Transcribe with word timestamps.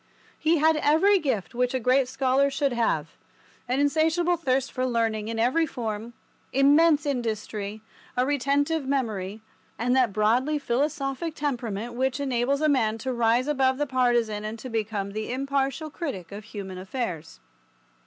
He 0.39 0.57
had 0.57 0.77
every 0.77 1.19
gift 1.19 1.53
which 1.53 1.75
a 1.75 1.79
great 1.79 2.07
scholar 2.07 2.49
should 2.49 2.73
have, 2.73 3.09
an 3.67 3.79
insatiable 3.79 4.35
thirst 4.35 4.71
for 4.71 4.83
learning 4.87 5.27
in 5.27 5.37
every 5.37 5.67
form, 5.67 6.13
immense 6.51 7.05
industry, 7.05 7.83
a 8.17 8.25
retentive 8.25 8.87
memory, 8.87 9.41
and 9.77 9.95
that 9.95 10.11
broadly 10.11 10.57
philosophic 10.57 11.35
temperament 11.35 11.93
which 11.93 12.19
enables 12.19 12.61
a 12.61 12.67
man 12.67 12.97
to 12.97 13.13
rise 13.13 13.47
above 13.47 13.77
the 13.77 13.85
partisan 13.85 14.43
and 14.43 14.57
to 14.57 14.69
become 14.69 15.11
the 15.11 15.31
impartial 15.31 15.91
critic 15.91 16.31
of 16.31 16.45
human 16.45 16.79
affairs. 16.79 17.39